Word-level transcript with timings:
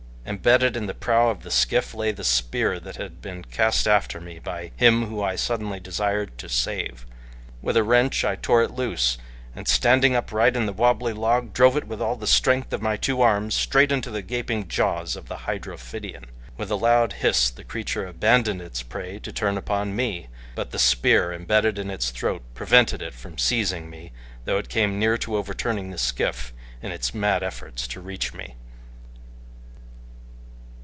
Embedded 0.23 0.77
in 0.77 0.85
the 0.85 0.93
prow 0.93 1.29
of 1.29 1.41
the 1.41 1.49
skiff 1.49 1.95
lay 1.95 2.11
the 2.11 2.23
spear 2.23 2.79
that 2.79 2.95
had 2.95 3.21
been 3.23 3.43
cast 3.43 3.87
after 3.87 4.21
me 4.21 4.37
by 4.37 4.71
him 4.77 5.07
whom 5.07 5.23
I 5.23 5.35
suddenly 5.35 5.79
desired 5.79 6.37
to 6.37 6.47
save. 6.47 7.07
With 7.61 7.75
a 7.75 7.83
wrench 7.83 8.23
I 8.23 8.35
tore 8.35 8.61
it 8.63 8.69
loose, 8.71 9.17
and 9.55 9.67
standing 9.67 10.15
upright 10.15 10.55
in 10.55 10.67
the 10.67 10.73
wobbly 10.73 11.11
log 11.11 11.53
drove 11.53 11.75
it 11.75 11.87
with 11.87 12.01
all 12.01 12.15
the 12.15 12.27
strength 12.27 12.71
of 12.71 12.83
my 12.83 12.97
two 12.97 13.19
arms 13.19 13.55
straight 13.55 13.91
into 13.91 14.11
the 14.11 14.21
gaping 14.21 14.67
jaws 14.67 15.15
of 15.15 15.27
the 15.27 15.37
hydrophidian. 15.47 16.25
With 16.55 16.69
a 16.69 16.75
loud 16.75 17.13
hiss 17.13 17.49
the 17.49 17.63
creature 17.63 18.05
abandoned 18.05 18.61
its 18.61 18.83
prey 18.83 19.17
to 19.19 19.33
turn 19.33 19.57
upon 19.57 19.95
me, 19.95 20.27
but 20.53 20.69
the 20.69 20.79
spear, 20.79 21.33
imbedded 21.33 21.79
in 21.79 21.89
its 21.89 22.11
throat, 22.11 22.43
prevented 22.53 23.01
it 23.01 23.15
from 23.15 23.39
seizing 23.39 23.89
me 23.89 24.11
though 24.45 24.59
it 24.59 24.69
came 24.69 24.99
near 24.99 25.17
to 25.17 25.35
overturning 25.35 25.89
the 25.89 25.97
skiff 25.97 26.53
in 26.81 26.91
its 26.91 27.13
mad 27.13 27.41
efforts 27.41 27.87
to 27.87 27.99
reach 27.99 28.33
me. 28.35 28.55